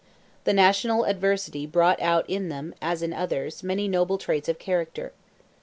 [0.45, 5.11] The national adversity brought out in them, as in others, many noble traits of character.